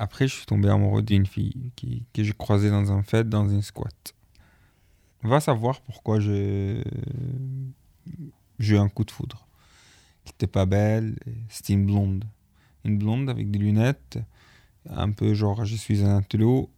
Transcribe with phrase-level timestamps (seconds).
[0.00, 3.48] Après, je suis tombé amoureux d'une fille qui, que j'ai croisée dans un fête, dans
[3.48, 4.14] une squat.
[5.24, 6.84] Va savoir pourquoi j'ai
[8.60, 9.48] eu un coup de foudre.
[10.24, 12.24] Elle était pas belle, c'était une blonde.
[12.84, 14.20] Une blonde avec des lunettes,
[14.88, 16.70] un peu genre je suis un intello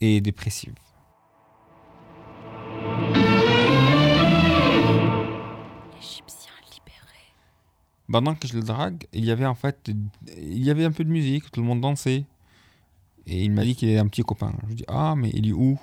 [0.00, 0.72] et dépressive.
[5.92, 7.34] L'Égyptien libéré.
[8.10, 9.90] Pendant que je le drague, il y avait en fait
[10.38, 12.24] il y avait un peu de musique, tout le monde dansait.
[13.26, 14.54] Et il m'a dit qu'il est un petit copain.
[14.62, 15.78] Je lui dis Ah, mais il est où?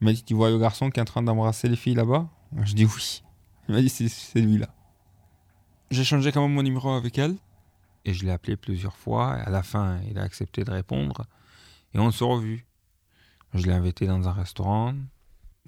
[0.00, 2.28] Il m'a dit Tu vois le garçon qui est en train d'embrasser les filles là-bas?
[2.62, 3.22] Je dis Oui.
[3.68, 4.68] Il m'a dit C'est c'est lui-là.
[5.90, 7.36] J'ai changé quand même mon numéro avec elle.
[8.04, 9.38] Et je l'ai appelé plusieurs fois.
[9.38, 11.26] Et à la fin, il a accepté de répondre.
[11.94, 12.66] Et on s'est revus.
[13.54, 14.94] Je l'ai invité dans un restaurant.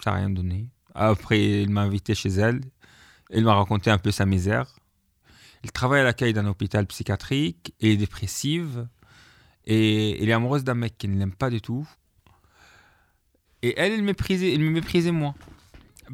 [0.02, 0.68] Ça n'a rien donné.
[0.94, 2.60] Après, il m'a invité chez elle.
[3.30, 4.74] Il m'a raconté un peu sa misère.
[5.62, 8.86] Il travaille à l'accueil d'un hôpital psychiatrique et est dépressive.
[9.66, 11.86] Et elle est amoureuse d'un mec qui ne l'aime pas du tout.
[13.62, 15.34] Et elle, elle, méprisait, elle me méprisait moi.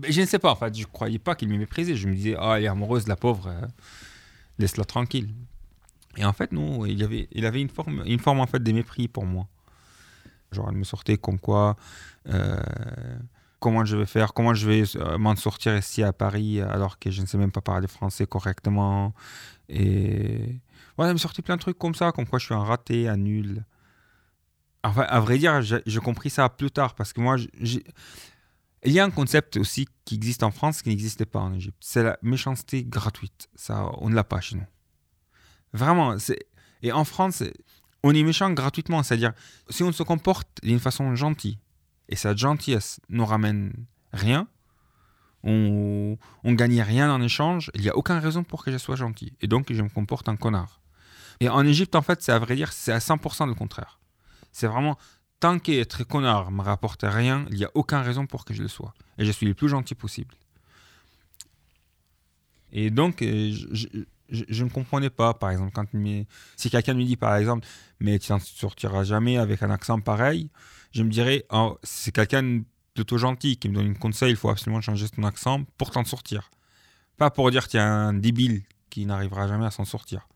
[0.08, 1.94] Je ne sais pas, en fait, je croyais pas qu'il me méprisait.
[1.96, 3.66] Je me disais, ah, elle est amoureuse, la pauvre, euh,
[4.58, 5.34] laisse-la tranquille.
[6.16, 8.72] Et en fait, non, il avait, il avait une forme, une forme en fait de
[8.72, 9.48] mépris pour moi.
[10.50, 11.76] Genre, elle me sortait comme quoi,
[12.28, 12.56] euh,
[13.60, 17.10] comment je vais faire, comment je vais euh, m'en sortir ici à Paris alors que
[17.10, 19.14] je ne sais même pas parler français correctement.
[19.68, 20.56] Et
[20.98, 23.08] Ouais, elle me sortait plein de trucs comme ça, comme quoi je suis un raté,
[23.08, 23.64] un nul.
[24.84, 27.36] Enfin, à vrai dire, j'ai compris ça plus tard parce que moi,
[28.84, 31.78] il y a un concept aussi qui existe en France qui n'existait pas en Égypte.
[31.80, 33.48] C'est la méchanceté gratuite.
[33.54, 34.66] Ça, on ne l'a pas chez nous.
[35.72, 36.16] Vraiment.
[36.82, 37.44] Et en France,
[38.02, 39.02] on est méchant gratuitement.
[39.02, 39.32] C'est-à-dire,
[39.70, 41.58] si on se comporte d'une façon gentille
[42.08, 43.72] et cette gentillesse nous ramène
[44.12, 44.48] rien,
[45.44, 48.96] on, on gagne rien en échange, il n'y a aucune raison pour que je sois
[48.96, 49.32] gentil.
[49.40, 50.81] Et donc, je me comporte en connard.
[51.40, 54.00] Et en Égypte, en fait, c'est à vrai dire, c'est à 100% le contraire.
[54.52, 54.98] C'est vraiment,
[55.40, 58.68] tant qu'être connard me rapporte rien, il n'y a aucune raison pour que je le
[58.68, 58.94] sois.
[59.18, 60.34] Et je suis le plus gentil possible.
[62.72, 63.52] Et donc, euh,
[64.30, 65.86] je, ne comprenais pas, par exemple, quand
[66.56, 67.66] si quelqu'un me dit, par exemple,
[68.00, 70.50] mais tu n'en sortiras jamais avec un accent pareil,
[70.92, 72.62] je me dirais, oh, c'est quelqu'un
[72.94, 76.04] plutôt gentil qui me donne un conseil, il faut absolument changer ton accent pour t'en
[76.04, 76.50] sortir.
[77.16, 80.28] Pas pour dire qu'il y a un débile qui n'arrivera jamais à s'en sortir.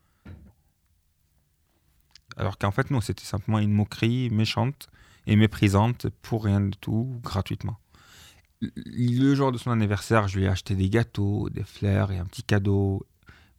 [2.37, 4.89] Alors qu'en fait, non, c'était simplement une moquerie méchante
[5.27, 7.79] et méprisante pour rien du tout, gratuitement.
[8.61, 12.25] Le jour de son anniversaire, je lui ai acheté des gâteaux, des fleurs et un
[12.25, 13.07] petit cadeau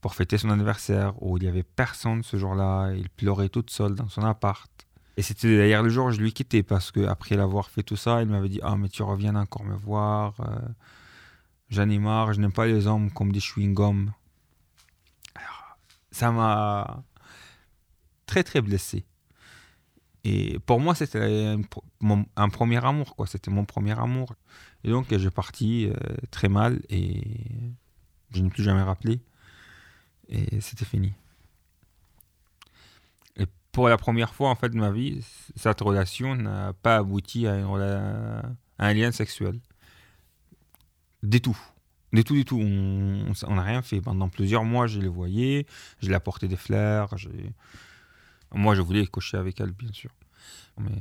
[0.01, 2.93] pour fêter son anniversaire où il n'y avait personne ce jour-là.
[2.95, 4.69] Il pleurait toute seule dans son appart.
[5.17, 7.95] Et c'était d'ailleurs le jour où je lui quittais parce que après l'avoir fait tout
[7.95, 10.35] ça, il m'avait dit Ah, mais tu reviens encore me voir.
[10.41, 10.59] euh,
[11.69, 14.09] J'en ai marre, je n'aime pas les hommes comme des chewing-gums.
[15.35, 15.77] Alors,
[16.11, 17.03] ça m'a
[18.27, 19.05] très très blessé.
[20.23, 21.55] Et pour moi, c'était
[22.35, 23.27] un, premier amour, quoi.
[23.27, 24.35] C'était mon premier amour.
[24.83, 25.93] Et donc, j'ai parti euh,
[26.31, 27.23] très mal et
[28.31, 29.21] je n'ai plus jamais rappelé.
[30.27, 31.13] Et c'était fini.
[33.37, 35.23] Et pour la première fois, en fait, de ma vie,
[35.55, 37.53] cette relation n'a pas abouti à,
[38.79, 39.59] un lien sexuel.
[41.23, 41.57] Du tout.
[42.11, 42.59] Du tout, du tout.
[42.59, 44.01] On n'a rien fait.
[44.01, 45.65] Pendant plusieurs mois, je les voyais,
[46.01, 47.17] je lui apportais des fleurs.
[47.17, 47.53] j'ai-
[48.53, 50.11] Moi, je voulais cocher avec elle, bien sûr.
[50.77, 50.91] Mais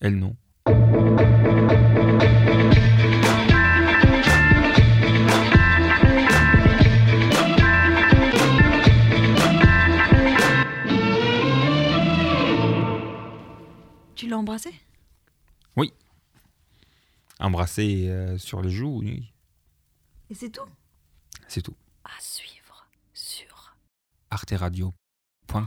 [0.00, 0.36] elle, non.
[14.14, 14.72] Tu l'as embrassé
[17.40, 19.30] Embrasser euh, sur les joues, oui,
[20.30, 20.62] Et c'est tout?
[21.48, 21.76] C'est tout.
[22.04, 23.74] À suivre sur
[24.30, 25.64] arteradio.com